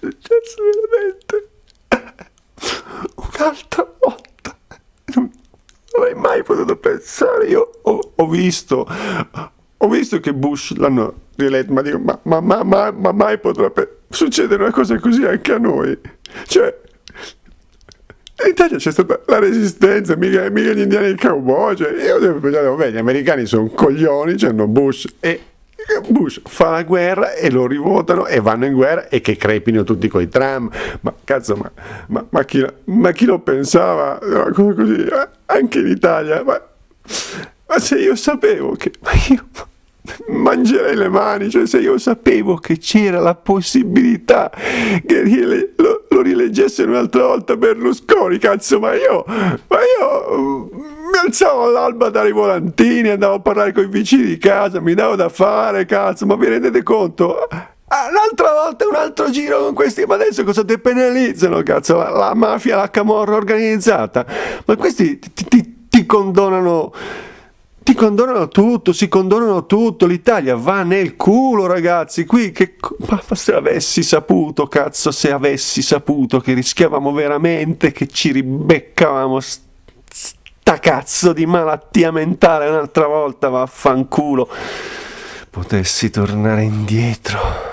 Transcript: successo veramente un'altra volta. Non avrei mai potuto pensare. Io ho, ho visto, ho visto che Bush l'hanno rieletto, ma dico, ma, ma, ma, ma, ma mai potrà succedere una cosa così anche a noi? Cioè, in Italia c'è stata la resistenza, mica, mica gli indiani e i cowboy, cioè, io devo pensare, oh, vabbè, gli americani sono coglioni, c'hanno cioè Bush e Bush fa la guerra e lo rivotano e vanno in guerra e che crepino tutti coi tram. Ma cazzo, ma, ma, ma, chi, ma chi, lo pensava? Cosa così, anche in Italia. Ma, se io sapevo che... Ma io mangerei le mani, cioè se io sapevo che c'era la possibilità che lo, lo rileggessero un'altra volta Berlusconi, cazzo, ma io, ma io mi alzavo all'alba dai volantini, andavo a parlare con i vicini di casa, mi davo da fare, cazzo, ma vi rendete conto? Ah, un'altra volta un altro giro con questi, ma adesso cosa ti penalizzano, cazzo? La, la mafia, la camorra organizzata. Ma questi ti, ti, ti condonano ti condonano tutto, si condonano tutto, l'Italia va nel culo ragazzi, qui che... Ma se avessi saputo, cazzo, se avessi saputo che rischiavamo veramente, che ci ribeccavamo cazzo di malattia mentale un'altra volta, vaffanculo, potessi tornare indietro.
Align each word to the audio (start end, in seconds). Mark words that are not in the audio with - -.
successo 0.00 0.56
veramente 0.62 1.48
un'altra 3.16 3.94
volta. 4.00 4.56
Non 5.14 5.30
avrei 5.96 6.14
mai 6.14 6.42
potuto 6.42 6.76
pensare. 6.76 7.46
Io 7.46 7.80
ho, 7.82 8.12
ho 8.14 8.28
visto, 8.28 8.86
ho 9.76 9.88
visto 9.88 10.20
che 10.20 10.32
Bush 10.34 10.76
l'hanno 10.76 11.26
rieletto, 11.36 11.72
ma 11.72 11.82
dico, 11.82 11.98
ma, 11.98 12.18
ma, 12.22 12.40
ma, 12.40 12.62
ma, 12.62 12.90
ma 12.90 13.12
mai 13.12 13.38
potrà 13.38 13.72
succedere 14.08 14.62
una 14.62 14.72
cosa 14.72 14.98
così 14.98 15.24
anche 15.24 15.52
a 15.52 15.58
noi? 15.58 15.98
Cioè, 16.46 16.86
in 18.44 18.50
Italia 18.50 18.76
c'è 18.76 18.92
stata 18.92 19.20
la 19.26 19.38
resistenza, 19.38 20.14
mica, 20.16 20.48
mica 20.50 20.72
gli 20.72 20.80
indiani 20.80 21.06
e 21.06 21.10
i 21.10 21.16
cowboy, 21.16 21.74
cioè, 21.74 21.90
io 21.90 22.18
devo 22.18 22.38
pensare, 22.38 22.66
oh, 22.66 22.76
vabbè, 22.76 22.92
gli 22.92 22.98
americani 22.98 23.46
sono 23.46 23.68
coglioni, 23.68 24.36
c'hanno 24.36 24.64
cioè 24.64 24.66
Bush 24.66 25.06
e 25.20 25.40
Bush 26.08 26.40
fa 26.44 26.70
la 26.70 26.82
guerra 26.82 27.32
e 27.32 27.50
lo 27.50 27.66
rivotano 27.66 28.26
e 28.26 28.40
vanno 28.40 28.66
in 28.66 28.74
guerra 28.74 29.08
e 29.08 29.20
che 29.20 29.36
crepino 29.36 29.84
tutti 29.84 30.08
coi 30.08 30.28
tram. 30.28 30.70
Ma 31.00 31.14
cazzo, 31.24 31.56
ma, 31.56 31.70
ma, 32.08 32.24
ma, 32.28 32.44
chi, 32.44 32.64
ma 32.84 33.12
chi, 33.12 33.24
lo 33.24 33.38
pensava? 33.40 34.18
Cosa 34.52 34.74
così, 34.74 35.06
anche 35.46 35.78
in 35.78 35.86
Italia. 35.88 36.42
Ma, 36.42 36.60
se 37.78 37.98
io 37.98 38.14
sapevo 38.14 38.72
che... 38.72 38.92
Ma 39.00 39.10
io 39.28 39.46
mangerei 40.28 40.96
le 40.96 41.08
mani, 41.08 41.50
cioè 41.50 41.66
se 41.66 41.78
io 41.78 41.98
sapevo 41.98 42.56
che 42.56 42.78
c'era 42.78 43.20
la 43.20 43.34
possibilità 43.34 44.50
che 45.04 45.72
lo, 45.76 46.06
lo 46.08 46.22
rileggessero 46.22 46.90
un'altra 46.90 47.26
volta 47.26 47.56
Berlusconi, 47.56 48.38
cazzo, 48.38 48.78
ma 48.78 48.94
io, 48.94 49.24
ma 49.26 49.78
io 49.98 50.70
mi 50.72 50.77
alzavo 51.24 51.64
all'alba 51.64 52.08
dai 52.10 52.32
volantini, 52.32 53.08
andavo 53.08 53.34
a 53.34 53.40
parlare 53.40 53.72
con 53.72 53.84
i 53.84 53.88
vicini 53.88 54.24
di 54.24 54.38
casa, 54.38 54.80
mi 54.80 54.94
davo 54.94 55.16
da 55.16 55.28
fare, 55.28 55.84
cazzo, 55.84 56.26
ma 56.26 56.36
vi 56.36 56.48
rendete 56.48 56.82
conto? 56.82 57.46
Ah, 57.90 58.08
un'altra 58.10 58.52
volta 58.52 58.86
un 58.86 58.94
altro 58.94 59.30
giro 59.30 59.60
con 59.60 59.74
questi, 59.74 60.04
ma 60.04 60.14
adesso 60.14 60.44
cosa 60.44 60.64
ti 60.64 60.78
penalizzano, 60.78 61.62
cazzo? 61.62 61.96
La, 61.96 62.10
la 62.10 62.34
mafia, 62.34 62.76
la 62.76 62.90
camorra 62.90 63.36
organizzata. 63.36 64.26
Ma 64.66 64.76
questi 64.76 65.18
ti, 65.18 65.32
ti, 65.32 65.86
ti 65.88 66.06
condonano 66.06 66.92
ti 67.88 67.94
condonano 67.94 68.48
tutto, 68.48 68.92
si 68.92 69.08
condonano 69.08 69.64
tutto, 69.64 70.04
l'Italia 70.04 70.54
va 70.56 70.82
nel 70.82 71.16
culo 71.16 71.64
ragazzi, 71.64 72.26
qui 72.26 72.50
che... 72.50 72.76
Ma 73.08 73.18
se 73.32 73.54
avessi 73.54 74.02
saputo, 74.02 74.66
cazzo, 74.66 75.10
se 75.10 75.32
avessi 75.32 75.80
saputo 75.80 76.38
che 76.38 76.52
rischiavamo 76.52 77.12
veramente, 77.12 77.90
che 77.92 78.06
ci 78.06 78.30
ribeccavamo 78.32 79.40
cazzo 80.78 81.32
di 81.32 81.46
malattia 81.46 82.10
mentale 82.10 82.68
un'altra 82.68 83.06
volta, 83.06 83.48
vaffanculo, 83.48 84.48
potessi 85.50 86.10
tornare 86.10 86.62
indietro. 86.62 87.67